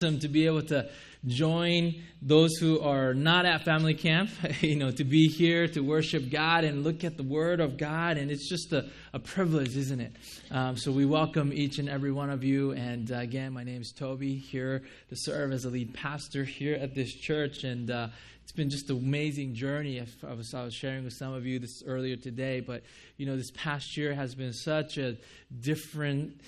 [0.00, 0.88] to be able to
[1.26, 4.30] join those who are not at family camp,
[4.62, 8.16] you know, to be here to worship God and look at the Word of God.
[8.16, 10.16] And it's just a, a privilege, isn't it?
[10.50, 12.72] Um, so we welcome each and every one of you.
[12.72, 16.76] And uh, again, my name is Tobi, here to serve as a lead pastor here
[16.76, 17.64] at this church.
[17.64, 18.08] And uh,
[18.42, 20.00] it's been just an amazing journey.
[20.26, 22.84] I was, I was sharing with some of you this earlier today, but,
[23.18, 25.18] you know, this past year has been such a
[25.60, 26.40] different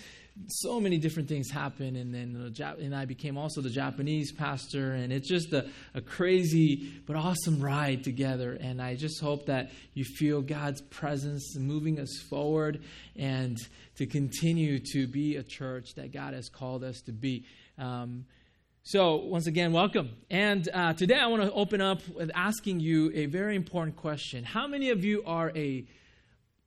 [0.49, 4.93] so many different things happen and then the, and I became also the Japanese pastor
[4.93, 9.71] and it's just a, a crazy but awesome ride together and I just hope that
[9.95, 12.83] you feel God's presence moving us forward
[13.17, 13.57] and
[13.97, 17.45] to continue to be a church that God has called us to be.
[17.79, 18.27] Um,
[18.85, 20.11] so, once again, welcome.
[20.29, 24.43] And uh, today I want to open up with asking you a very important question.
[24.43, 25.87] How many of you are a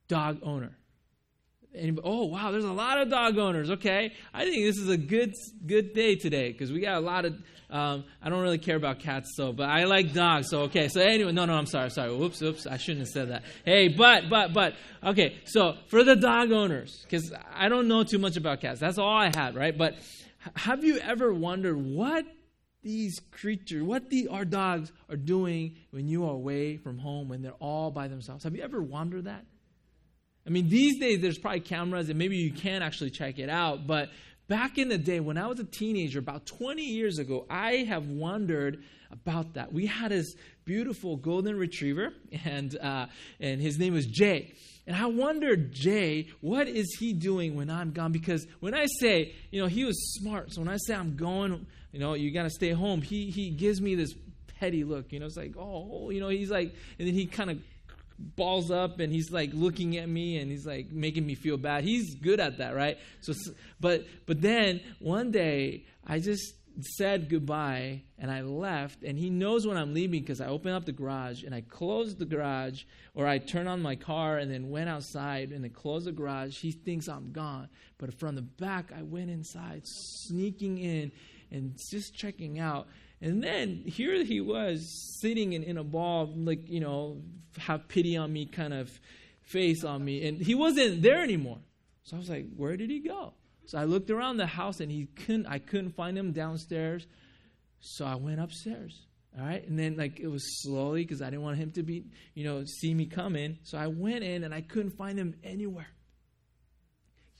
[0.08, 0.76] dog owner?
[1.76, 3.70] Anybody, oh wow, there's a lot of dog owners.
[3.70, 5.34] Okay, I think this is a good
[5.66, 7.34] good day today because we got a lot of.
[7.68, 10.48] Um, I don't really care about cats, so but I like dogs.
[10.50, 12.14] So okay, so anyway, no, no, I'm sorry, sorry.
[12.14, 13.42] Whoops, oops, I shouldn't have said that.
[13.64, 18.18] Hey, but but but okay, so for the dog owners, because I don't know too
[18.18, 18.80] much about cats.
[18.80, 19.76] That's all I had, right?
[19.76, 19.96] But
[20.54, 22.24] have you ever wondered what
[22.82, 27.42] these creatures, what the, our dogs are doing when you are away from home, when
[27.42, 28.44] they're all by themselves?
[28.44, 29.44] Have you ever wondered that?
[30.46, 33.86] I mean, these days there's probably cameras and maybe you can actually check it out.
[33.86, 34.10] But
[34.48, 38.06] back in the day, when I was a teenager, about 20 years ago, I have
[38.06, 39.72] wondered about that.
[39.72, 42.12] We had this beautiful golden retriever,
[42.44, 43.06] and uh,
[43.40, 44.52] and his name was Jay.
[44.86, 48.12] And I wondered, Jay, what is he doing when I'm gone?
[48.12, 50.52] Because when I say, you know, he was smart.
[50.52, 53.50] So when I say I'm going, you know, you got to stay home, he he
[53.50, 54.14] gives me this
[54.60, 55.12] petty look.
[55.12, 57.58] You know, it's like, oh, you know, he's like, and then he kind of
[58.18, 61.84] balls up and he's like looking at me and he's like making me feel bad.
[61.84, 62.98] He's good at that, right?
[63.20, 63.34] So
[63.80, 69.66] but but then one day I just said goodbye and I left and he knows
[69.66, 72.82] when I'm leaving because I open up the garage and I close the garage
[73.14, 76.58] or I turn on my car and then went outside and then close the garage.
[76.58, 77.68] He thinks I'm gone.
[77.98, 81.12] But from the back I went inside sneaking in
[81.50, 82.88] and just checking out
[83.20, 87.22] and then here he was sitting in, in a ball, like, you know,
[87.58, 88.90] have pity on me kind of
[89.42, 90.26] face on me.
[90.26, 91.58] And he wasn't there anymore.
[92.04, 93.32] So I was like, where did he go?
[93.66, 97.06] So I looked around the house and he couldn't I couldn't find him downstairs.
[97.80, 99.06] So I went upstairs.
[99.38, 99.66] All right.
[99.66, 102.04] And then like it was slowly because I didn't want him to be,
[102.34, 103.58] you know, see me coming.
[103.64, 105.88] So I went in and I couldn't find him anywhere.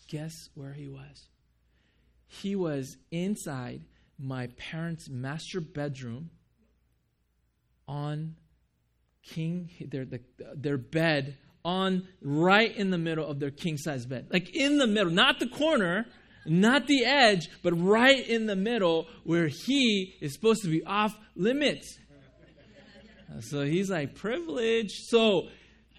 [0.08, 1.28] Guess where he was?
[2.28, 3.82] He was inside
[4.18, 6.30] my parents' master bedroom
[7.88, 8.36] on
[9.22, 10.20] king their the,
[10.54, 14.28] their bed on right in the middle of their king size bed.
[14.32, 16.06] Like in the middle not the corner
[16.46, 21.16] not the edge but right in the middle where he is supposed to be off
[21.34, 21.98] limits.
[23.40, 24.92] So he's like privilege.
[25.08, 25.48] So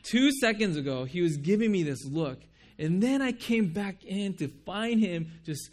[0.03, 2.39] 2 seconds ago he was giving me this look
[2.79, 5.69] and then I came back in to find him just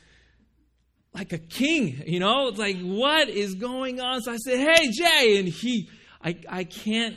[1.15, 2.49] like a king, you know?
[2.49, 4.21] It's like, what is going on?
[4.23, 5.39] So I said, hey, Jay.
[5.39, 5.89] And he,
[6.23, 7.17] I, I can't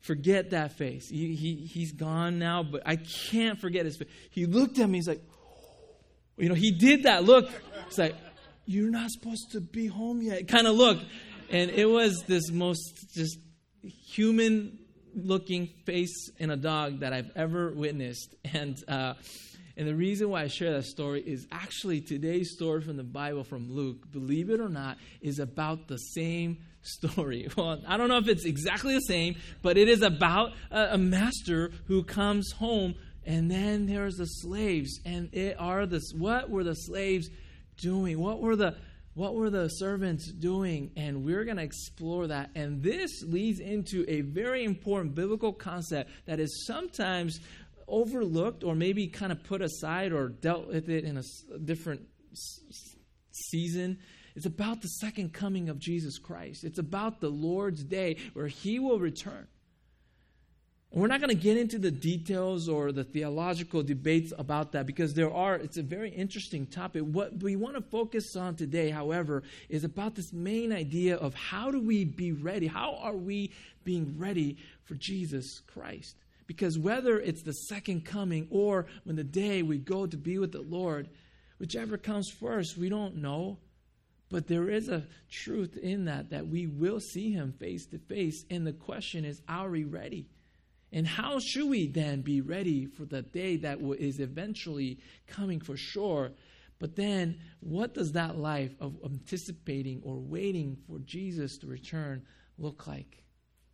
[0.00, 1.08] forget that face.
[1.10, 4.08] He, he, he's gone now, but I can't forget his face.
[4.30, 5.22] He looked at me, he's like,
[6.38, 7.50] you know, he did that look.
[7.86, 8.14] It's like,
[8.66, 10.98] you're not supposed to be home yet, kind of look.
[11.50, 13.38] And it was this most just
[14.12, 14.78] human
[15.14, 18.34] looking face in a dog that I've ever witnessed.
[18.52, 19.14] And, uh,
[19.76, 23.44] and the reason why I share that story is actually today's story from the Bible
[23.44, 27.48] from Luke, believe it or not, is about the same story.
[27.56, 30.98] Well, I don't know if it's exactly the same, but it is about a, a
[30.98, 32.94] master who comes home,
[33.24, 35.00] and then there's the slaves.
[35.04, 37.28] And it are the what were the slaves
[37.76, 38.18] doing?
[38.18, 38.76] What were the
[39.14, 40.90] what were the servants doing?
[40.96, 42.50] And we're going to explore that.
[42.54, 47.40] And this leads into a very important biblical concept that is sometimes
[47.88, 52.02] overlooked or maybe kind of put aside or dealt with it in a different
[53.30, 53.98] season.
[54.34, 56.64] It's about the second coming of Jesus Christ.
[56.64, 59.46] It's about the Lord's day where he will return.
[60.92, 64.86] And we're not going to get into the details or the theological debates about that
[64.86, 67.02] because there are, it's a very interesting topic.
[67.02, 71.70] What we want to focus on today, however, is about this main idea of how
[71.70, 72.66] do we be ready?
[72.66, 73.52] How are we
[73.84, 76.16] being ready for Jesus Christ?
[76.46, 80.52] Because whether it's the second coming or when the day we go to be with
[80.52, 81.08] the Lord,
[81.58, 83.58] whichever comes first, we don't know.
[84.28, 88.44] But there is a truth in that, that we will see him face to face.
[88.50, 90.28] And the question is, are we ready?
[90.92, 95.76] And how should we then be ready for the day that is eventually coming for
[95.76, 96.32] sure?
[96.78, 102.22] But then, what does that life of anticipating or waiting for Jesus to return
[102.58, 103.25] look like?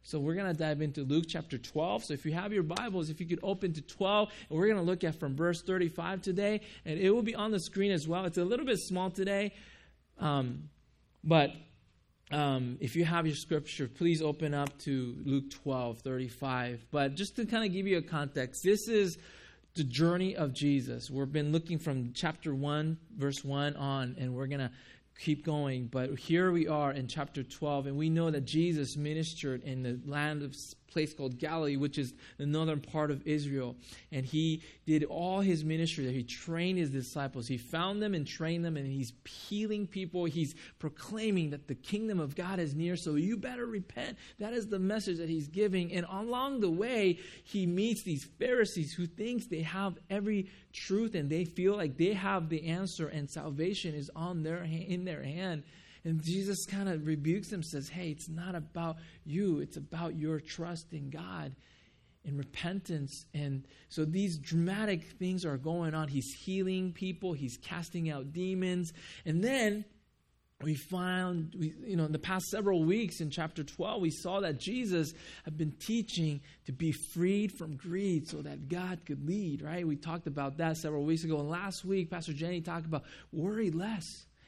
[0.05, 2.05] So, we're going to dive into Luke chapter 12.
[2.05, 4.79] So, if you have your Bibles, if you could open to 12, and we're going
[4.79, 8.09] to look at from verse 35 today, and it will be on the screen as
[8.09, 8.25] well.
[8.25, 9.55] It's a little bit small today,
[10.19, 10.71] um,
[11.23, 11.53] but
[12.33, 16.87] um, if you have your scripture, please open up to Luke 12, 35.
[16.91, 19.19] But just to kind of give you a context, this is
[19.75, 21.11] the journey of Jesus.
[21.11, 24.71] We've been looking from chapter 1, verse 1 on, and we're going to
[25.19, 25.87] keep going.
[25.87, 29.99] But here we are in chapter 12, and we know that Jesus ministered in the
[30.05, 30.57] land of
[30.93, 33.77] place called Galilee, which is the northern part of Israel.
[34.11, 36.13] And he did all his ministry there.
[36.13, 37.49] He trained his disciples.
[37.49, 40.25] He found them and trained them, and he's healing people.
[40.25, 44.19] He's proclaiming that the kingdom of God is near, so you better repent.
[44.39, 45.93] That is the message that he's giving.
[45.93, 51.29] And along the way, he meets these Pharisees who thinks they have every truth and
[51.29, 55.63] they feel like they have the answer and salvation is on their in their hand
[56.05, 60.41] and Jesus kind of rebukes them, says, Hey, it's not about you, it's about your
[60.41, 61.55] trust in God
[62.25, 63.27] and repentance.
[63.35, 66.09] And so these dramatic things are going on.
[66.09, 68.93] He's healing people, he's casting out demons.
[69.25, 69.85] And then
[70.63, 74.41] we found, we, you know, in the past several weeks in chapter 12, we saw
[74.41, 75.13] that Jesus
[75.45, 79.87] had been teaching to be freed from greed so that God could lead, right?
[79.87, 81.41] We talked about that several weeks ago.
[81.41, 83.03] And last week, Pastor Jenny talked about
[83.33, 84.05] worry less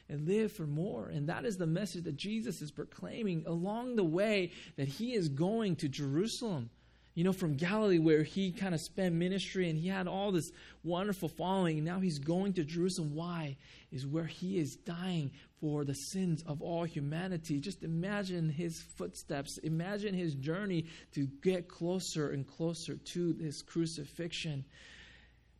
[0.09, 1.07] and live for more.
[1.07, 5.29] And that is the message that Jesus is proclaiming along the way that he is
[5.29, 6.69] going to Jerusalem.
[7.15, 10.51] You know, from Galilee, where he kind of spent ministry and he had all this
[10.83, 11.81] wonderful following.
[11.81, 13.15] Now he's going to Jerusalem.
[13.15, 13.55] Why?
[13.89, 15.31] Is where he is dying
[15.61, 17.61] for the sins of all humanity.
[17.61, 19.57] Just imagine his footsteps.
[19.59, 24.65] Imagine his journey to get closer and closer to this crucifixion.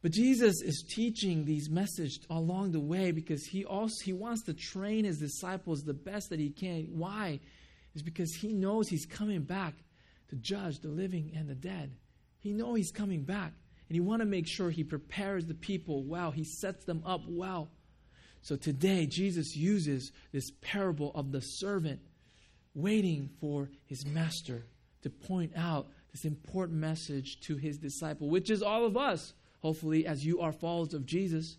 [0.05, 4.53] But Jesus is teaching these messages along the way because he also he wants to
[4.53, 6.89] train his disciples the best that he can.
[6.91, 7.39] Why?
[7.95, 9.73] Is because he knows he's coming back
[10.29, 11.91] to judge the living and the dead.
[12.37, 13.53] He knows he's coming back,
[13.89, 16.29] and he want to make sure he prepares the people well.
[16.29, 17.71] He sets them up well.
[18.43, 21.99] So today Jesus uses this parable of the servant
[22.75, 24.67] waiting for his master
[25.01, 29.33] to point out this important message to his disciple, which is all of us
[29.65, 31.57] hopefully, as you are followers of Jesus,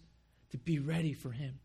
[0.53, 1.59] to be ready for Him.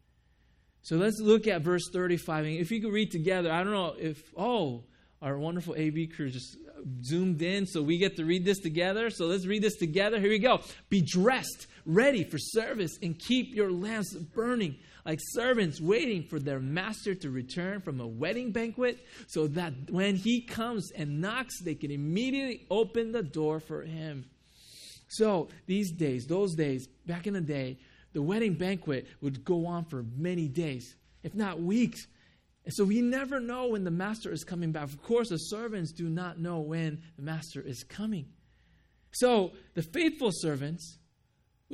[0.81, 2.45] So let's look at verse 35.
[2.45, 4.85] And if you could read together, I don't know if, oh,
[5.21, 6.57] our wonderful AV crew just
[7.03, 9.11] zoomed in so we get to read this together.
[9.11, 10.19] So let's read this together.
[10.19, 10.61] Here we go.
[10.89, 16.59] Be dressed, ready for service, and keep your lamps burning like servants waiting for their
[16.59, 21.75] master to return from a wedding banquet so that when he comes and knocks, they
[21.75, 24.25] can immediately open the door for him.
[25.11, 27.77] So these days, those days, back in the day,
[28.13, 32.07] the wedding banquet would go on for many days, if not weeks.
[32.63, 34.83] And so we never know when the master is coming back.
[34.83, 38.27] Of course, the servants do not know when the master is coming.
[39.11, 40.97] So the faithful servants,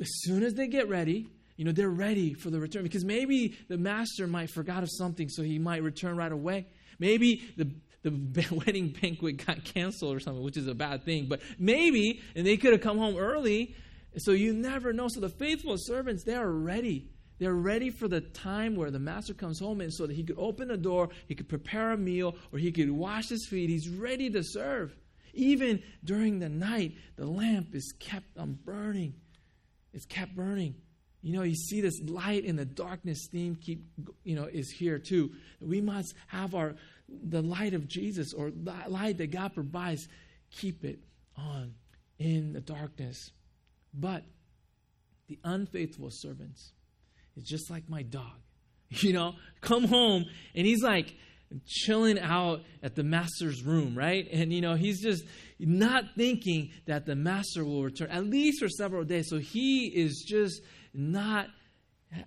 [0.00, 3.56] as soon as they get ready, you know, they're ready for the return because maybe
[3.68, 6.66] the master might forgot of something, so he might return right away.
[6.98, 7.70] Maybe the
[8.02, 11.26] the wedding banquet got canceled or something, which is a bad thing.
[11.26, 13.74] But maybe, and they could have come home early.
[14.16, 15.08] So you never know.
[15.08, 17.10] So the faithful servants, they are ready.
[17.38, 20.38] They're ready for the time where the master comes home and so that he could
[20.38, 23.70] open the door, he could prepare a meal, or he could wash his feet.
[23.70, 24.96] He's ready to serve.
[25.34, 29.14] Even during the night, the lamp is kept on burning.
[29.92, 30.74] It's kept burning.
[31.22, 33.84] You know, you see this light in the darkness theme keep
[34.24, 35.32] you know is here too.
[35.60, 36.74] We must have our
[37.08, 38.50] the light of Jesus or
[38.88, 40.08] light that God provides,
[40.50, 41.00] keep it
[41.36, 41.74] on
[42.18, 43.30] in the darkness.
[43.94, 44.24] But
[45.28, 46.72] the unfaithful servants
[47.36, 48.24] is just like my dog.
[48.90, 50.24] You know, come home
[50.54, 51.14] and he's like
[51.66, 54.26] chilling out at the master's room, right?
[54.32, 55.24] And you know, he's just
[55.58, 59.28] not thinking that the master will return at least for several days.
[59.28, 60.62] So he is just
[60.94, 61.48] not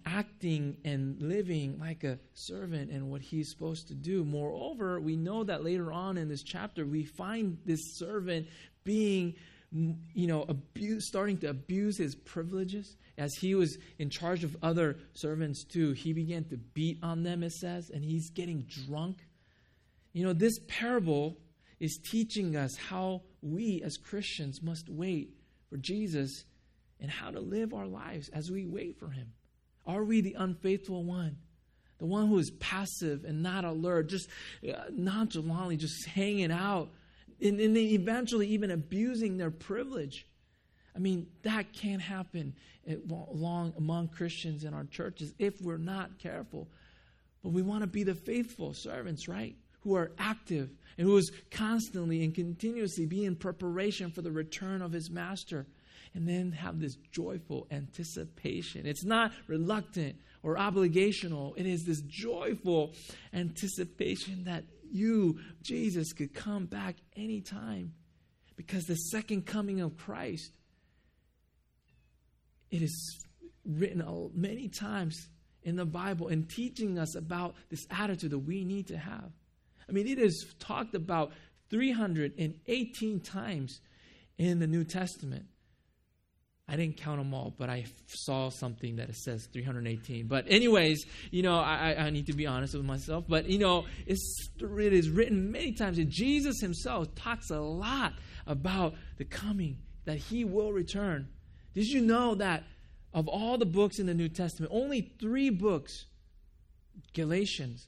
[0.05, 4.23] acting and living like a servant and what he's supposed to do.
[4.23, 8.47] Moreover, we know that later on in this chapter, we find this servant
[8.83, 9.35] being,
[9.71, 12.95] you know, abuse, starting to abuse his privileges.
[13.17, 17.43] As he was in charge of other servants too, he began to beat on them,
[17.43, 19.17] it says, and he's getting drunk.
[20.13, 21.37] You know, this parable
[21.79, 25.33] is teaching us how we as Christians must wait
[25.69, 26.45] for Jesus
[26.99, 29.33] and how to live our lives as we wait for him.
[29.85, 31.37] Are we the unfaithful one?
[31.99, 34.27] The one who is passive and not alert, just
[34.67, 36.89] uh, nonchalantly, just hanging out,
[37.39, 40.25] and, and eventually even abusing their privilege.
[40.95, 42.55] I mean, that can't happen
[43.09, 46.67] along among Christians in our churches if we're not careful.
[47.43, 49.55] But we want to be the faithful servants, right?
[49.81, 54.81] Who are active and who is constantly and continuously be in preparation for the return
[54.81, 55.65] of his master.
[56.13, 58.85] And then have this joyful anticipation.
[58.85, 62.93] It's not reluctant or obligational, it is this joyful
[63.33, 67.93] anticipation that you, Jesus, could come back anytime.
[68.55, 70.51] Because the second coming of Christ,
[72.69, 73.19] it is
[73.65, 74.03] written
[74.33, 75.29] many times
[75.63, 79.31] in the Bible and teaching us about this attitude that we need to have.
[79.87, 81.31] I mean, it is talked about
[81.69, 83.79] 318 times
[84.37, 85.45] in the New Testament.
[86.71, 90.27] I didn't count them all, but I saw something that it says 318.
[90.27, 93.25] But, anyways, you know, I, I need to be honest with myself.
[93.27, 95.97] But, you know, it's, it is written many times.
[95.97, 98.13] And Jesus himself talks a lot
[98.47, 101.27] about the coming, that he will return.
[101.73, 102.63] Did you know that
[103.13, 106.05] of all the books in the New Testament, only three books,
[107.13, 107.87] Galatians,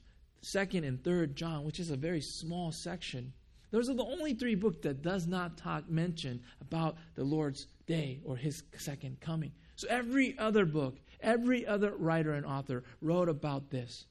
[0.54, 3.32] 2nd and 3rd John, which is a very small section,
[3.74, 8.20] those are the only three books that does not talk mention about the Lord's day
[8.24, 9.52] or his second coming.
[9.76, 14.06] So every other book, every other writer and author wrote about this.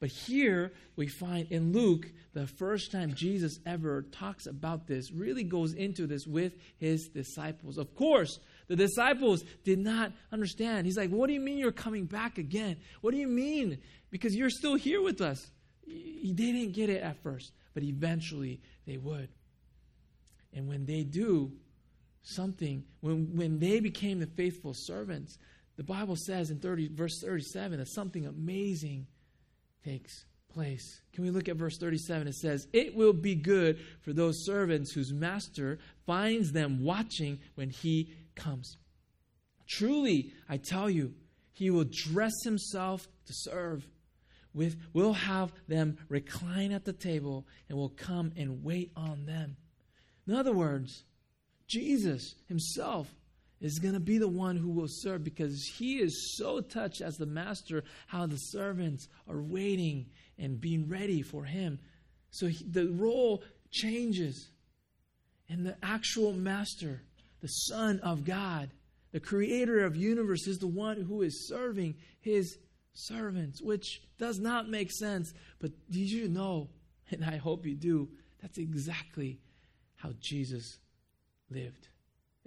[0.00, 5.42] But here we find in Luke, the first time Jesus ever talks about this, really
[5.42, 7.78] goes into this with his disciples.
[7.78, 8.38] Of course,
[8.68, 10.86] the disciples did not understand.
[10.86, 12.76] He's like, What do you mean you're coming back again?
[13.00, 13.78] What do you mean?
[14.10, 15.50] Because you're still here with us.
[15.86, 19.28] They didn't get it at first, but eventually they would.
[20.52, 21.52] And when they do
[22.22, 25.38] something, when, when they became the faithful servants,
[25.76, 29.06] the Bible says in 30, verse 37 that something amazing
[29.84, 31.02] takes place.
[31.12, 32.26] Can we look at verse 37?
[32.26, 37.70] It says, It will be good for those servants whose master finds them watching when
[37.70, 38.78] he comes.
[39.68, 41.12] Truly, I tell you,
[41.52, 43.86] he will dress himself to serve.
[44.54, 49.56] With, we'll have them recline at the table and we'll come and wait on them.
[50.26, 51.04] In other words,
[51.66, 53.08] Jesus himself
[53.60, 57.16] is going to be the one who will serve because he is so touched as
[57.16, 60.06] the master how the servants are waiting
[60.38, 61.78] and being ready for him.
[62.30, 64.50] So he, the role changes.
[65.48, 67.02] And the actual master,
[67.40, 68.70] the Son of God,
[69.12, 72.58] the creator of universe, is the one who is serving his
[72.98, 75.32] servants, which does not make sense.
[75.60, 76.68] But did you know,
[77.10, 78.08] and I hope you do,
[78.42, 79.40] that's exactly
[79.96, 80.78] how Jesus
[81.50, 81.88] lived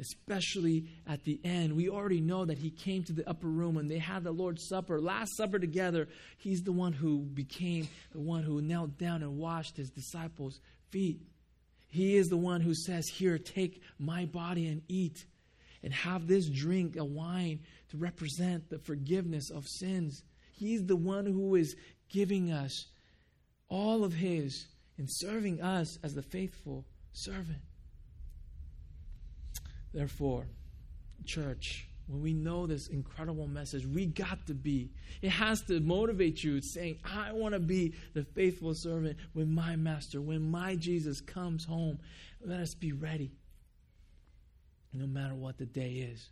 [0.02, 1.76] especially at the end.
[1.76, 4.68] We already know that he came to the upper room and they had the Lord's
[4.68, 6.08] Supper, Last Supper together.
[6.38, 11.22] He's the one who became the one who knelt down and washed his disciples' feet.
[11.88, 15.26] He is the one who says, Here, take my body and eat,
[15.84, 20.24] and have this drink, a wine, to represent the forgiveness of sins.
[20.62, 21.76] He's the one who is
[22.08, 22.86] giving us
[23.68, 24.68] all of his
[25.00, 27.64] and serving us as the faithful servant.
[29.92, 30.46] Therefore,
[31.26, 34.92] church, when we know this incredible message, we got to be.
[35.24, 39.76] It has to motivate you saying, I want to be the faithful servant when my
[39.76, 41.98] master, when my Jesus comes home.
[42.46, 43.32] Let us be ready.
[44.94, 46.30] No matter what the day is,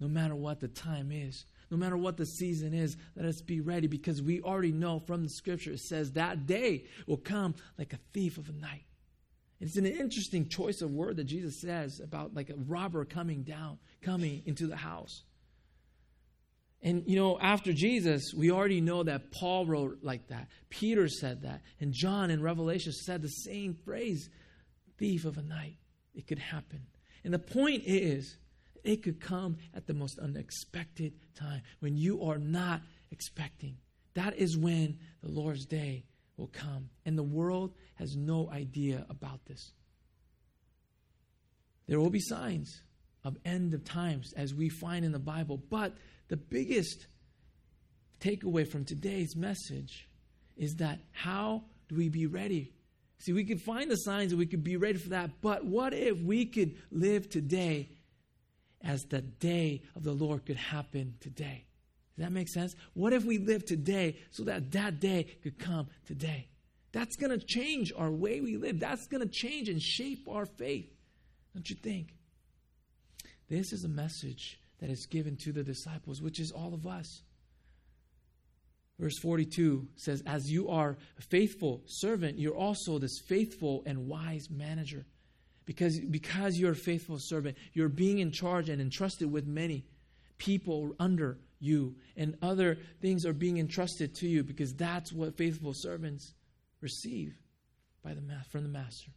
[0.00, 3.60] no matter what the time is, no matter what the season is, let us be
[3.60, 7.92] ready because we already know from the scripture it says that day will come like
[7.92, 8.84] a thief of a night.
[9.60, 13.78] It's an interesting choice of word that Jesus says about like a robber coming down,
[14.02, 15.22] coming into the house.
[16.82, 20.48] And you know, after Jesus, we already know that Paul wrote like that.
[20.68, 21.62] Peter said that.
[21.80, 24.28] And John in Revelation said the same phrase
[24.98, 25.78] thief of a night.
[26.14, 26.86] It could happen.
[27.24, 28.36] And the point is,
[28.86, 33.76] it could come at the most unexpected time when you are not expecting.
[34.14, 36.04] That is when the Lord's day
[36.36, 36.90] will come.
[37.04, 39.72] And the world has no idea about this.
[41.86, 42.82] There will be signs
[43.24, 45.56] of end of times as we find in the Bible.
[45.56, 45.94] But
[46.28, 47.06] the biggest
[48.20, 50.08] takeaway from today's message
[50.56, 52.72] is that how do we be ready?
[53.18, 55.94] See, we could find the signs and we could be ready for that, but what
[55.94, 57.90] if we could live today
[58.86, 61.64] as the day of the Lord could happen today?
[62.16, 62.74] Does that make sense?
[62.94, 66.48] What if we live today so that that day could come today?
[66.92, 68.80] That's going to change our way we live.
[68.80, 70.88] That's going to change and shape our faith.
[71.52, 72.14] Don't you think?
[73.50, 77.22] This is a message that is given to the disciples, which is all of us.
[78.98, 84.48] Verse 42 says, As you are a faithful servant, you're also this faithful and wise
[84.50, 85.04] manager.
[85.66, 89.84] Because, because you're a faithful servant, you're being in charge and entrusted with many
[90.38, 95.72] people under you, and other things are being entrusted to you because that's what faithful
[95.72, 96.34] servants
[96.80, 97.34] receive
[98.04, 99.10] by the from the master.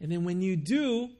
[0.00, 1.10] And then when you do,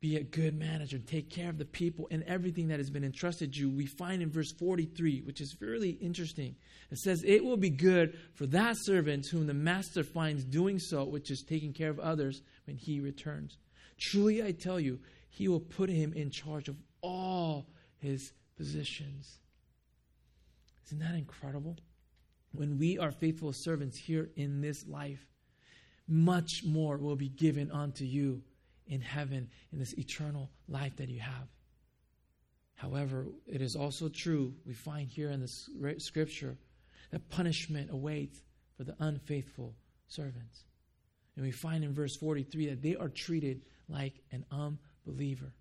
[0.00, 3.54] be a good manager, take care of the people and everything that has been entrusted
[3.54, 3.68] you.
[3.68, 6.56] We find in verse 43, which is really interesting.
[6.90, 11.04] It says, It will be good for that servant whom the master finds doing so,
[11.04, 13.58] which is taking care of others when he returns.
[13.98, 17.66] Truly, I tell you, he will put him in charge of all
[17.98, 19.38] his positions.
[20.86, 21.76] Isn't that incredible?
[22.52, 25.26] When we are faithful servants here in this life,
[26.08, 28.42] much more will be given unto you
[28.90, 31.48] in heaven in this eternal life that you have.
[32.74, 36.56] However, it is also true, we find here in the scripture,
[37.10, 38.42] that punishment awaits
[38.76, 39.74] for the unfaithful
[40.08, 40.64] servants.
[41.36, 45.52] And we find in verse 43 that they are treated like an unbeliever.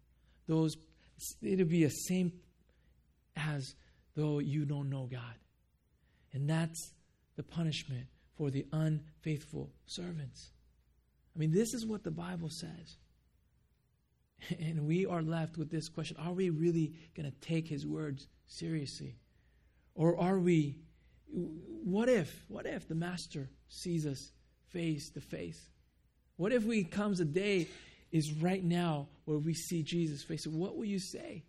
[0.47, 0.75] Those
[1.41, 2.31] it'll be the same
[3.35, 3.75] as
[4.15, 5.35] though you don't know God.
[6.33, 6.93] And that's
[7.35, 8.07] the punishment
[8.37, 10.51] for the unfaithful servants.
[11.35, 12.97] I mean, this is what the Bible says.
[14.59, 18.27] And we are left with this question Are we really going to take his words
[18.47, 19.17] seriously?
[19.95, 20.77] Or are we,
[21.27, 24.31] what if, what if the master sees us
[24.69, 25.69] face to face?
[26.37, 27.67] What if we comes a day
[28.11, 30.47] is right now where we see Jesus face?
[30.47, 31.43] What will you say?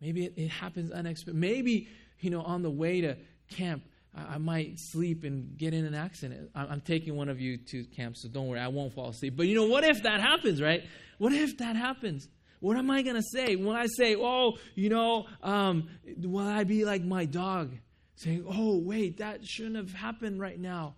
[0.00, 1.38] Maybe it, it happens unexpected.
[1.38, 1.88] Maybe,
[2.20, 3.16] you know, on the way to
[3.50, 6.50] camp, I, might sleep and get in an accident.
[6.54, 9.36] I'm taking one of you to camp, so don't worry, I won't fall asleep.
[9.36, 10.84] But you know, what if that happens, right?
[11.18, 12.28] What if that happens?
[12.60, 15.88] What am I going to say when I say, oh, you know, um,
[16.22, 17.72] will I be like my dog?
[18.16, 20.94] Saying, oh, wait, that shouldn't have happened right now.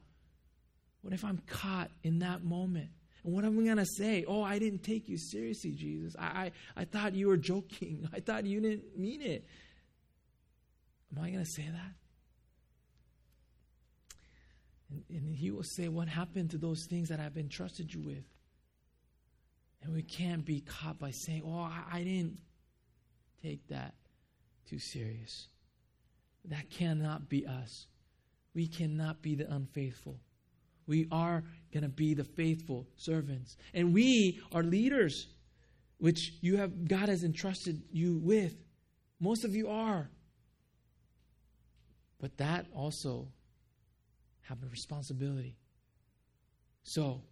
[1.03, 2.91] What if I'm caught in that moment?
[3.25, 4.25] And what am I going to say?
[4.27, 6.15] Oh, I didn't take you seriously, Jesus.
[6.19, 8.09] I, I, I thought you were joking.
[8.15, 9.47] I thought you didn't mean it.
[11.17, 11.93] Am I going to say that?
[14.95, 18.25] And, and he will say, What happened to those things that I've entrusted you with?
[19.85, 22.39] And we can't be caught by saying, oh, I, I didn't
[23.43, 23.95] take that
[24.69, 25.49] too serious.
[26.47, 27.87] That cannot be us.
[28.55, 30.19] We cannot be the unfaithful.
[30.87, 33.57] We are going to be the faithful servants.
[33.75, 35.29] And we are leaders,
[35.99, 38.55] which you have God has entrusted you with.
[39.21, 40.09] Most of you are.
[42.21, 43.29] But that also
[44.49, 45.57] have a responsibility.
[46.83, 47.23] So,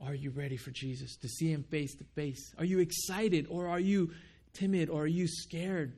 [0.00, 2.54] are you ready for Jesus to see him face to face?
[2.58, 4.10] Are you excited or are you
[4.52, 5.94] timid or are you scared?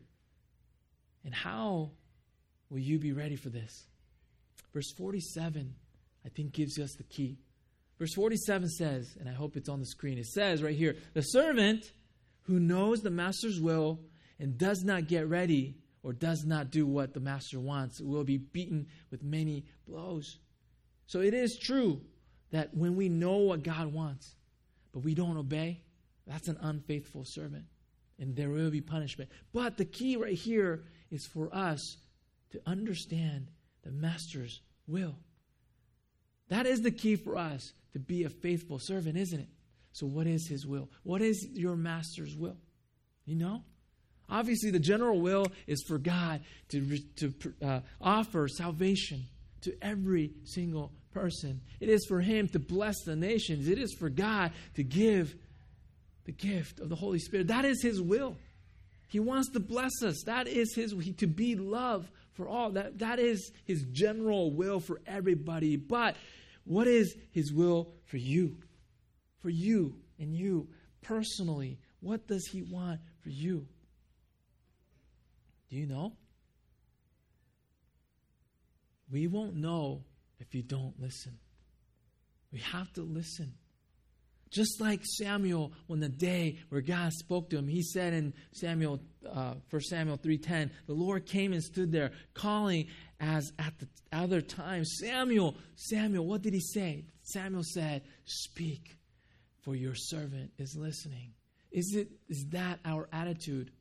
[1.24, 1.90] And how
[2.70, 3.86] will you be ready for this?
[4.72, 5.74] Verse 47,
[6.24, 7.38] I think, gives us the key.
[7.98, 11.22] Verse 47 says, and I hope it's on the screen, it says right here the
[11.22, 11.90] servant
[12.42, 14.00] who knows the master's will
[14.38, 18.36] and does not get ready or does not do what the master wants will be
[18.36, 20.38] beaten with many blows.
[21.06, 22.00] So it is true
[22.50, 24.34] that when we know what God wants,
[24.92, 25.82] but we don't obey,
[26.26, 27.64] that's an unfaithful servant.
[28.18, 29.30] And there will be punishment.
[29.52, 31.98] But the key right here is for us
[32.52, 33.48] to understand
[33.84, 35.16] the master's will.
[36.48, 39.48] That is the key for us to be a faithful servant, isn't it?
[39.92, 40.88] So, what is his will?
[41.02, 42.56] What is your master's will?
[43.24, 43.62] You know?
[44.28, 49.26] Obviously, the general will is for God to, to uh, offer salvation
[49.66, 51.60] to every single person.
[51.80, 53.68] It is for Him to bless the nations.
[53.68, 55.34] It is for God to give
[56.24, 57.48] the gift of the Holy Spirit.
[57.48, 58.36] That is His will.
[59.08, 60.22] He wants to bless us.
[60.26, 62.72] That is His to be love for all.
[62.72, 65.76] That, that is His general will for everybody.
[65.76, 66.16] But
[66.64, 68.56] what is His will for you?
[69.40, 70.68] For you and you
[71.02, 71.78] personally.
[72.00, 73.66] What does He want for you?
[75.70, 76.12] Do you know?
[79.10, 80.04] We won't know
[80.38, 81.38] if you don't listen.
[82.52, 83.54] We have to listen.
[84.50, 89.00] Just like Samuel, when the day where God spoke to him, he said in Samuel,
[89.28, 92.86] uh, 1 Samuel 3.10, the Lord came and stood there calling
[93.18, 97.04] as at the other time, Samuel, Samuel, what did he say?
[97.22, 98.96] Samuel said, speak,
[99.62, 101.32] for your servant is listening.
[101.72, 103.72] Is, it, is that our attitude?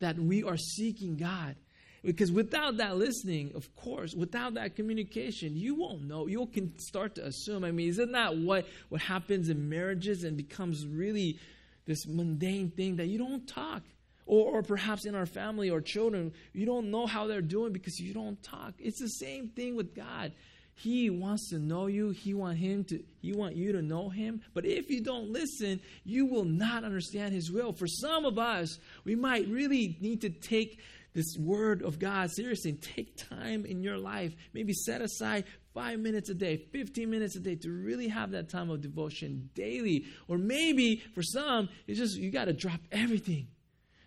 [0.00, 1.56] That we are seeking God
[2.04, 6.26] because without that listening, of course, without that communication, you won't know.
[6.26, 7.64] You can start to assume.
[7.64, 11.38] I mean, isn't that what, what happens in marriages and becomes really
[11.86, 13.82] this mundane thing that you don't talk?
[14.26, 17.98] Or, or perhaps in our family or children, you don't know how they're doing because
[17.98, 18.74] you don't talk.
[18.78, 20.32] It's the same thing with God.
[20.76, 22.10] He wants to know you.
[22.10, 24.42] He want him to he want you to know him.
[24.54, 27.72] But if you don't listen, you will not understand his will.
[27.72, 30.80] For some of us, we might really need to take
[31.14, 34.34] this word of God seriously take time in your life.
[34.52, 38.48] Maybe set aside five minutes a day, 15 minutes a day to really have that
[38.48, 40.06] time of devotion daily.
[40.28, 43.48] Or maybe for some, it's just you got to drop everything.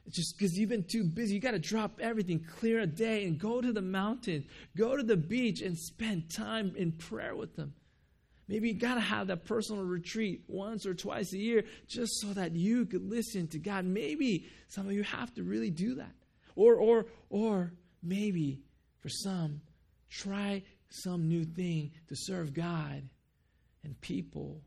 [0.06, 1.36] It's just because you've been too busy.
[1.36, 5.04] You got to drop everything, clear a day, and go to the mountain, go to
[5.04, 7.74] the beach, and spend time in prayer with them.
[8.48, 12.28] Maybe you got to have that personal retreat once or twice a year just so
[12.28, 13.84] that you could listen to God.
[13.84, 16.14] Maybe some of you have to really do that.
[16.58, 18.60] Or, or, or maybe
[19.00, 19.62] for some,
[20.10, 23.08] try some new thing to serve God
[23.84, 24.64] and people.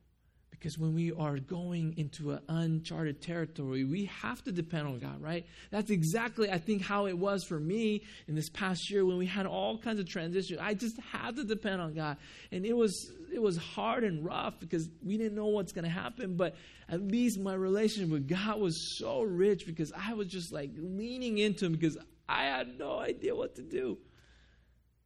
[0.60, 5.22] Because when we are going into an uncharted territory, we have to depend on God,
[5.22, 5.46] right?
[5.70, 9.24] That's exactly, I think, how it was for me in this past year when we
[9.24, 10.60] had all kinds of transitions.
[10.60, 12.18] I just had to depend on God.
[12.52, 15.90] And it was it was hard and rough because we didn't know what's going to
[15.90, 16.56] happen, but
[16.90, 21.38] at least my relationship with God was so rich because I was just like leaning
[21.38, 21.96] into Him because
[22.28, 23.96] I had no idea what to do.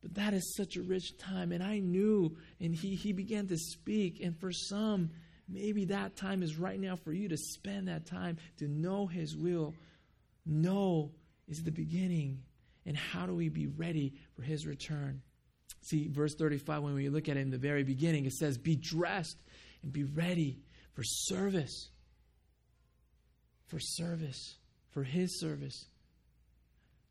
[0.02, 3.56] But that is such a rich time, and I knew, and He, he began to
[3.56, 4.20] speak.
[4.20, 5.10] And for some,
[5.48, 9.36] maybe that time is right now for you to spend that time to know His
[9.36, 9.74] will.
[10.46, 11.12] Know
[11.48, 12.42] is the beginning.
[12.86, 15.22] And how do we be ready for His return?
[15.82, 18.76] See, verse 35, when we look at it in the very beginning, it says, Be
[18.76, 19.36] dressed
[19.82, 20.60] and be ready
[20.94, 21.90] for service.
[23.66, 24.56] For service.
[24.90, 25.86] For His service.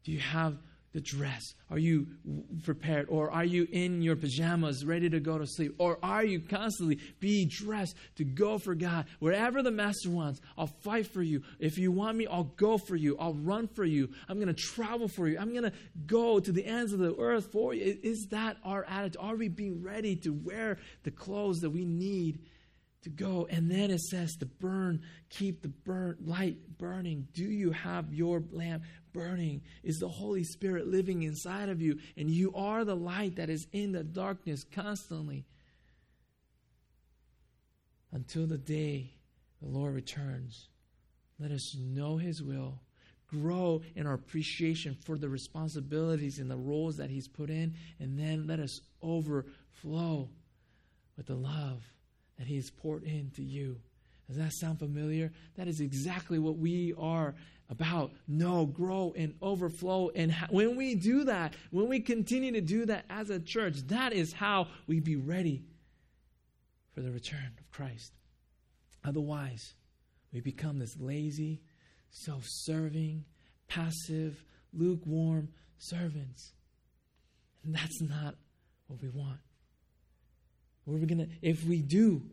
[0.03, 0.57] Do you have
[0.93, 1.41] the dress?
[1.69, 2.07] Are you
[2.63, 3.07] prepared?
[3.09, 5.75] Or are you in your pajamas ready to go to sleep?
[5.79, 9.05] Or are you constantly be dressed to go for God?
[9.19, 11.41] Wherever the Master wants, I'll fight for you.
[11.59, 13.17] If you want me, I'll go for you.
[13.19, 14.09] I'll run for you.
[14.29, 15.37] I'm going to travel for you.
[15.39, 15.73] I'm going to
[16.05, 17.97] go to the ends of the earth for you.
[18.03, 19.21] Is that our attitude?
[19.21, 22.39] Are we being ready to wear the clothes that we need
[23.03, 23.47] to go.
[23.49, 27.27] And then it says to burn, keep the burn light burning.
[27.33, 29.61] Do you have your lamp burning?
[29.83, 31.99] Is the Holy Spirit living inside of you?
[32.17, 35.45] And you are the light that is in the darkness constantly
[38.11, 39.11] until the day
[39.61, 40.67] the Lord returns.
[41.39, 42.79] Let us know His will,
[43.27, 48.17] grow in our appreciation for the responsibilities and the roles that He's put in, and
[48.17, 50.29] then let us overflow
[51.17, 51.83] with the love
[52.37, 53.79] that He has poured into you.
[54.27, 55.31] Does that sound familiar?
[55.57, 57.35] That is exactly what we are
[57.69, 58.11] about.
[58.27, 60.09] Know, grow, and overflow.
[60.15, 64.13] And when we do that, when we continue to do that as a church, that
[64.13, 65.63] is how we be ready
[66.93, 68.13] for the return of Christ.
[69.03, 69.73] Otherwise,
[70.31, 71.61] we become this lazy,
[72.09, 73.25] self serving,
[73.67, 76.53] passive, lukewarm servants.
[77.63, 78.35] And that's not
[78.87, 79.39] what we want.
[80.85, 82.23] We're gonna, if we do,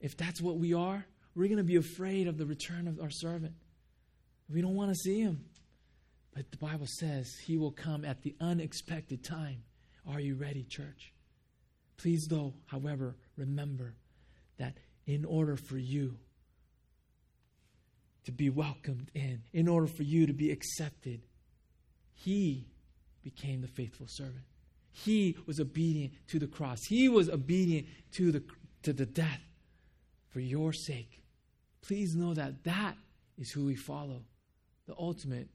[0.00, 1.04] if that's what we are,
[1.34, 3.54] we're going to be afraid of the return of our servant.
[4.52, 5.44] We don't want to see him.
[6.34, 9.62] But the Bible says he will come at the unexpected time.
[10.08, 11.12] Are you ready, church?
[11.96, 13.94] Please, though, however, remember
[14.58, 14.74] that
[15.06, 16.16] in order for you
[18.24, 21.20] to be welcomed in, in order for you to be accepted,
[22.14, 22.66] he
[23.22, 24.44] became the faithful servant.
[24.92, 26.84] He was obedient to the cross.
[26.84, 28.42] He was obedient to the,
[28.82, 29.40] to the death
[30.30, 31.22] for your sake.
[31.82, 32.96] Please know that that
[33.38, 34.22] is who we follow
[34.90, 35.48] the ultimate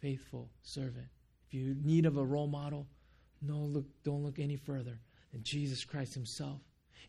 [0.00, 1.06] faithful servant.
[1.48, 2.86] If you need of a role model,
[3.40, 4.98] no look, don't look any further
[5.32, 6.60] than Jesus Christ Himself.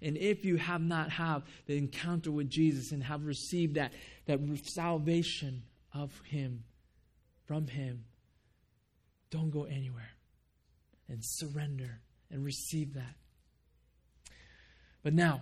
[0.02, 3.92] And if you have not had the encounter with Jesus and have received that,
[4.28, 6.64] that salvation of Him,
[7.46, 8.06] from Him,
[9.30, 10.12] don't go anywhere
[11.10, 12.00] and surrender
[12.32, 13.16] and receive that.
[15.04, 15.42] But now,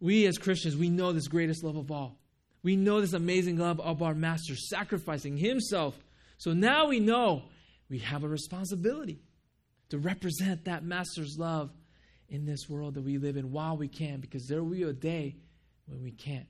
[0.00, 2.18] we as Christians, we know this greatest love of all.
[2.64, 5.96] We know this amazing love of our Master sacrificing Himself.
[6.38, 7.44] So now we know
[7.90, 9.20] we have a responsibility
[9.90, 11.70] to represent that Master's love
[12.26, 14.94] in this world that we live in while we can, because there will be a
[14.94, 15.36] day
[15.86, 16.46] when we can't.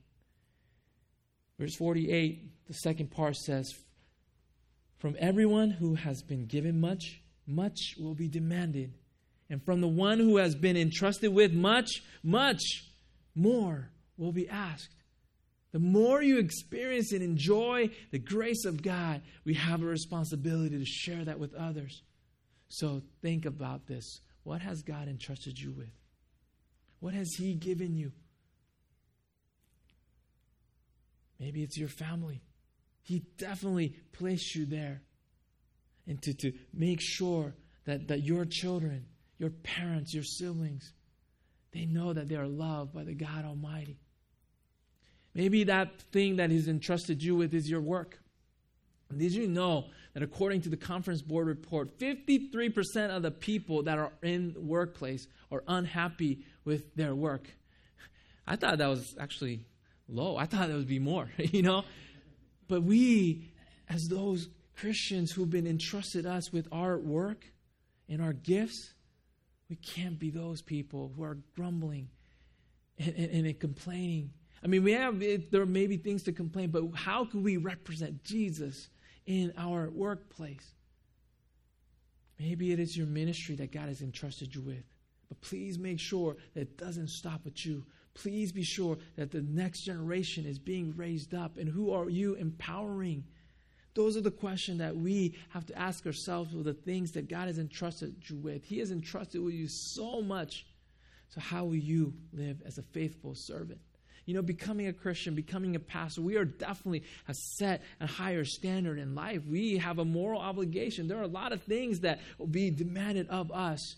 [1.59, 3.74] Verse 48, the second part says,
[4.98, 8.94] From everyone who has been given much, much will be demanded.
[9.50, 11.90] And from the one who has been entrusted with much,
[12.22, 12.62] much
[13.35, 14.94] more will be asked.
[15.75, 20.87] The more you experience and enjoy the grace of God, we have a responsibility to
[20.87, 22.03] share that with others.
[22.69, 24.21] So think about this.
[24.45, 25.91] What has God entrusted you with?
[27.01, 28.13] What has He given you?
[31.39, 32.41] Maybe it's your family.
[33.03, 35.03] He definitely placed you there
[36.07, 39.07] and to, to make sure that, that your children
[39.39, 40.93] your parents, your siblings,
[41.73, 43.99] they know that they are loved by the God Almighty.
[45.35, 48.18] Maybe that thing that He's entrusted you with is your work.
[49.16, 53.99] Did you know that according to the conference board report, 53% of the people that
[53.99, 57.49] are in the workplace are unhappy with their work?
[58.47, 59.64] I thought that was actually
[60.09, 60.37] low.
[60.37, 61.85] I thought it would be more, you know?
[62.68, 63.53] But we,
[63.88, 67.44] as those Christians who've been entrusted us with our work
[68.09, 68.94] and our gifts,
[69.68, 72.09] we can't be those people who are grumbling
[72.99, 74.31] and, and, and complaining.
[74.64, 78.24] I mean, we have, there may be things to complain, but how can we represent
[78.24, 78.88] Jesus
[79.27, 80.72] in our workplace?
[82.38, 84.85] Maybe it is your ministry that God has entrusted you with.
[85.29, 87.85] But please make sure that it doesn't stop with you.
[88.14, 91.59] Please be sure that the next generation is being raised up.
[91.59, 93.24] And who are you empowering?
[93.94, 97.48] Those are the questions that we have to ask ourselves with the things that God
[97.48, 98.64] has entrusted you with.
[98.64, 100.66] He has entrusted with you so much.
[101.29, 103.81] So, how will you live as a faithful servant?
[104.27, 108.45] You know, becoming a Christian, becoming a pastor, we are definitely a set a higher
[108.45, 109.43] standard in life.
[109.47, 111.09] We have a moral obligation.
[111.09, 113.97] There are a lot of things that will be demanded of us.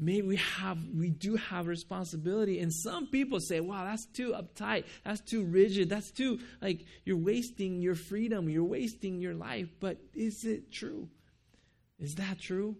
[0.00, 2.60] Maybe we have we do have responsibility.
[2.60, 4.84] And some people say wow that's too uptight.
[5.04, 5.88] That's too rigid.
[5.88, 8.48] That's too like you're wasting your freedom.
[8.48, 9.68] You're wasting your life.
[9.80, 11.08] But is it true?
[11.98, 12.76] Is that true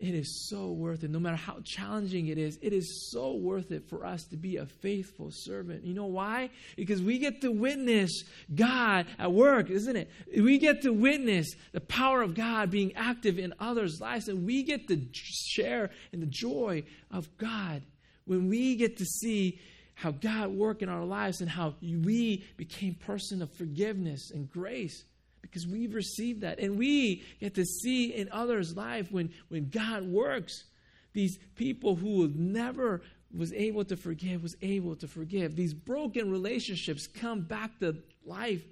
[0.00, 1.10] it is so worth it.
[1.10, 4.56] No matter how challenging it is, it is so worth it for us to be
[4.56, 5.84] a faithful servant.
[5.84, 6.50] You know why?
[6.76, 8.22] Because we get to witness
[8.54, 10.08] God at work, isn't it?
[10.36, 14.62] We get to witness the power of God being active in others' lives, and we
[14.62, 17.82] get to share in the joy of God
[18.24, 19.58] when we get to see
[19.94, 25.04] how God worked in our lives and how we became person of forgiveness and grace
[25.42, 26.58] because we've received that.
[26.58, 30.64] And we get to see in others' life when, when God works,
[31.12, 33.02] these people who never
[33.36, 35.54] was able to forgive was able to forgive.
[35.54, 38.62] These broken relationships come back to life.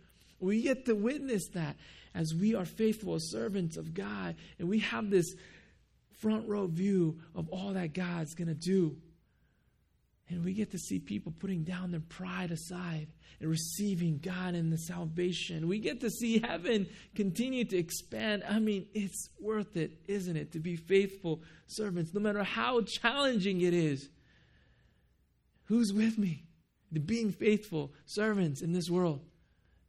[0.40, 1.76] We get to witness that
[2.14, 4.36] as we are faithful servants of God.
[4.58, 5.34] And we have this
[6.14, 8.96] front row view of all that God's going to do.
[10.28, 13.06] And we get to see people putting down their pride aside
[13.40, 15.68] and receiving God and the salvation.
[15.68, 18.42] We get to see heaven continue to expand.
[18.48, 23.60] I mean, it's worth it, isn't it, to be faithful servants, no matter how challenging
[23.60, 24.08] it is.
[25.66, 26.44] Who's with me?
[26.90, 29.20] The being faithful servants in this world.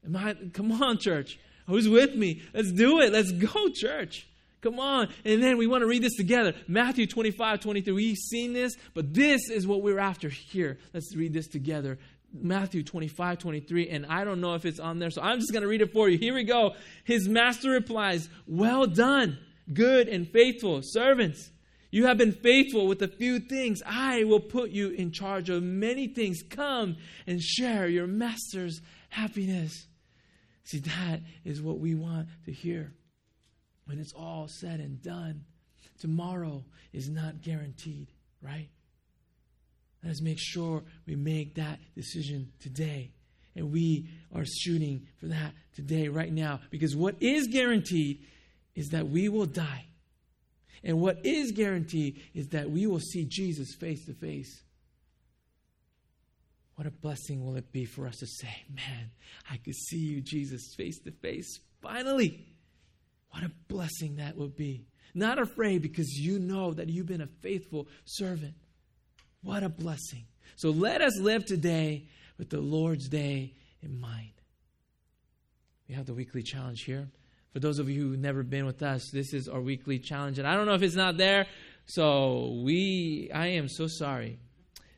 [0.06, 1.40] Am I come on, church.
[1.68, 2.42] Who's with me?
[2.54, 3.12] Let's do it.
[3.12, 4.28] Let's go, church.
[4.68, 5.08] Come on.
[5.24, 6.54] And then we want to read this together.
[6.68, 7.94] Matthew 25, 23.
[7.94, 10.78] We've seen this, but this is what we're after here.
[10.94, 11.98] Let's read this together.
[12.34, 13.90] Matthew 25, 23.
[13.90, 15.94] And I don't know if it's on there, so I'm just going to read it
[15.94, 16.18] for you.
[16.18, 16.76] Here we go.
[17.06, 19.40] His master replies, Well done,
[19.72, 21.50] good and faithful servants.
[21.90, 23.82] You have been faithful with a few things.
[23.86, 26.42] I will put you in charge of many things.
[26.50, 29.88] Come and share your master's happiness.
[30.66, 32.92] See, that is what we want to hear
[33.88, 35.44] when it's all said and done.
[36.00, 38.70] Tomorrow is not guaranteed, right?
[40.04, 43.12] Let us make sure we make that decision today.
[43.56, 46.60] And we are shooting for that today, right now.
[46.70, 48.24] Because what is guaranteed
[48.76, 49.86] is that we will die.
[50.84, 54.62] And what is guaranteed is that we will see Jesus face to face.
[56.76, 59.10] What a blessing will it be for us to say, Man,
[59.50, 61.60] I could see you, Jesus, face to face.
[61.82, 62.46] Finally.
[63.32, 64.86] What a blessing that would be.
[65.14, 68.54] Not afraid because you know that you've been a faithful servant.
[69.42, 70.26] What a blessing.
[70.56, 74.32] So let us live today with the Lord's day in mind.
[75.88, 77.08] We have the weekly challenge here.
[77.54, 80.38] For those of you who've never been with us, this is our weekly challenge.
[80.38, 81.48] And I don't know if it's not there.
[81.86, 84.40] So we I am so sorry.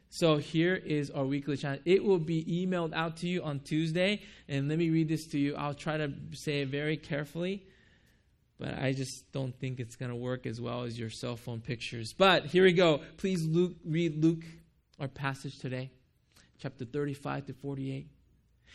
[0.09, 1.83] So here is our weekly challenge.
[1.85, 4.23] It will be emailed out to you on Tuesday.
[4.47, 5.55] And let me read this to you.
[5.55, 7.63] I'll try to say it very carefully
[8.59, 11.61] but I just don't think it's going to work as well as your cell phone
[11.61, 12.13] pictures.
[12.15, 13.01] But here we go.
[13.17, 14.43] Please Luke, read Luke,
[14.99, 15.91] our passage today,
[16.59, 18.07] chapter 35 to 48.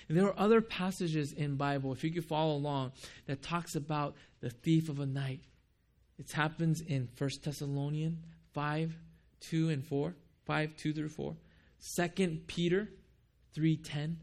[0.09, 2.93] And there are other passages in Bible, if you could follow along,
[3.27, 5.41] that talks about the thief of a night.
[6.19, 8.19] It happens in 1 Thessalonians
[8.53, 8.97] 5,
[9.41, 10.15] 2 and 4,
[10.47, 11.37] 5, 2 through 4.
[11.97, 12.89] 2 Peter
[13.57, 14.17] 3.10.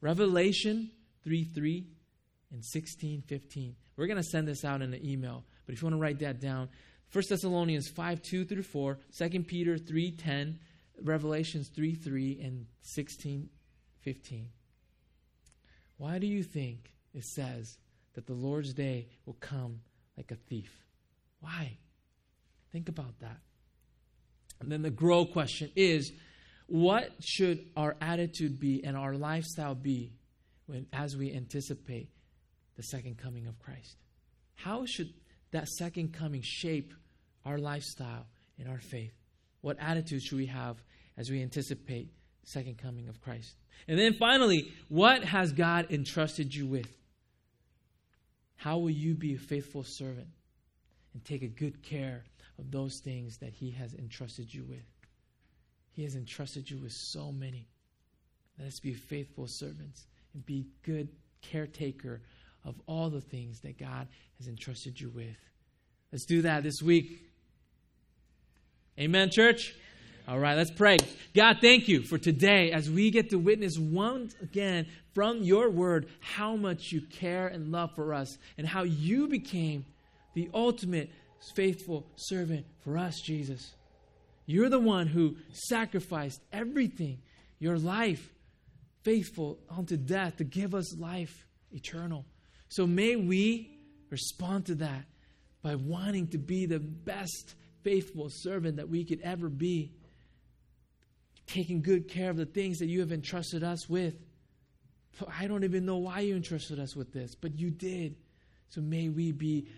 [0.00, 0.90] Revelation
[1.24, 1.86] 3, 3
[2.52, 3.76] and 16, 15.
[3.98, 6.20] We're going to send this out in an email, but if you want to write
[6.20, 6.68] that down,
[7.12, 10.58] 1 Thessalonians 5 2 through 4, 2 Peter 3 10,
[11.02, 13.50] Revelations 3 3, and 16
[14.02, 14.48] 15.
[15.96, 17.76] Why do you think it says
[18.14, 19.80] that the Lord's day will come
[20.16, 20.70] like a thief?
[21.40, 21.76] Why?
[22.70, 23.38] Think about that.
[24.60, 26.12] And then the grow question is
[26.68, 30.12] what should our attitude be and our lifestyle be
[30.66, 32.10] when, as we anticipate
[32.78, 33.96] the second coming of Christ?
[34.54, 35.12] How should
[35.50, 36.94] that second coming shape
[37.44, 38.26] our lifestyle
[38.58, 39.12] and our faith?
[39.60, 40.76] What attitude should we have
[41.16, 42.08] as we anticipate
[42.44, 43.56] the second coming of Christ?
[43.88, 46.88] And then finally, what has God entrusted you with?
[48.54, 50.28] How will you be a faithful servant
[51.14, 52.24] and take a good care
[52.60, 54.86] of those things that He has entrusted you with?
[55.90, 57.68] He has entrusted you with so many.
[58.56, 61.08] Let us be faithful servants and be good
[61.42, 62.22] caretaker
[62.68, 65.36] of all the things that God has entrusted you with.
[66.12, 67.22] Let's do that this week.
[68.98, 69.74] Amen, church?
[70.28, 70.98] All right, let's pray.
[71.34, 76.08] God, thank you for today as we get to witness once again from your word
[76.20, 79.86] how much you care and love for us and how you became
[80.34, 81.10] the ultimate
[81.54, 83.74] faithful servant for us, Jesus.
[84.44, 87.22] You're the one who sacrificed everything,
[87.58, 88.28] your life,
[89.02, 92.26] faithful unto death to give us life eternal.
[92.68, 93.78] So may we
[94.10, 95.04] respond to that
[95.62, 99.92] by wanting to be the best faithful servant that we could ever be,
[101.46, 104.14] taking good care of the things that you have entrusted us with.
[105.38, 108.16] I don't even know why you entrusted us with this, but you did.
[108.68, 109.68] So may we be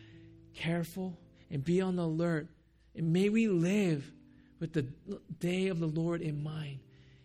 [0.55, 1.17] careful
[1.51, 2.49] and be on the alert,
[2.95, 4.11] and may we live
[4.59, 4.83] with the
[5.39, 6.81] day of the Lord in mind.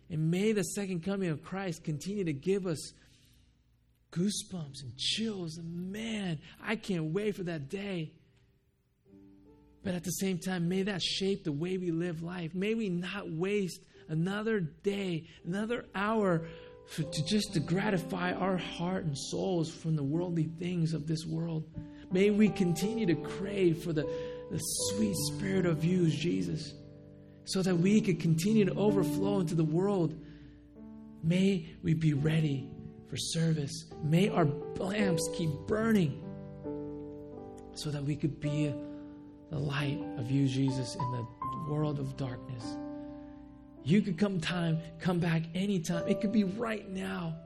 [0.08, 2.92] And may the second coming of Christ continue to give us
[4.16, 5.58] goosebumps and chills.
[5.58, 8.12] And man, I can't wait for that day.
[9.84, 12.54] But at the same time, may that shape the way we live life.
[12.54, 16.46] May we not waste another day, another hour
[16.88, 21.24] for, to just to gratify our heart and souls from the worldly things of this
[21.24, 21.64] world.
[22.10, 24.02] May we continue to crave for the,
[24.50, 26.74] the sweet spirit of you, Jesus,
[27.44, 30.18] so that we could continue to overflow into the world.
[31.22, 32.70] May we be ready
[33.08, 33.86] for service.
[34.02, 34.46] May our
[34.78, 36.22] lamps keep burning
[37.74, 38.74] so that we could be
[39.50, 41.26] the light of you, Jesus, in the
[41.70, 42.76] world of darkness.
[43.84, 46.08] You could come time, come back anytime.
[46.08, 47.36] It could be right now.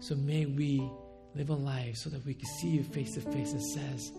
[0.00, 0.82] So may we
[1.34, 4.12] live a life so that we can see you face to face and says,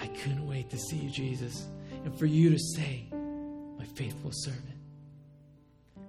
[0.00, 1.66] I couldn't wait to see you, Jesus.
[2.04, 3.06] And for you to say,
[3.78, 4.64] my faithful servant.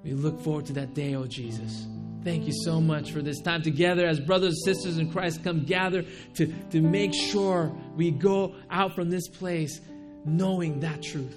[0.04, 1.86] We look forward to that day, oh Jesus.
[2.24, 5.64] Thank you so much for this time together as brothers and sisters in Christ come
[5.64, 6.04] gather
[6.36, 9.80] to, to make sure we go out from this place
[10.26, 11.36] knowing that truth.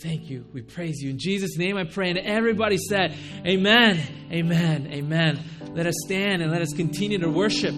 [0.00, 0.46] Thank you.
[0.52, 1.10] We praise you.
[1.10, 2.10] In Jesus' name I pray.
[2.10, 4.00] And everybody said, Amen,
[4.32, 5.44] Amen, Amen.
[5.72, 7.74] Let us stand and let us continue to worship.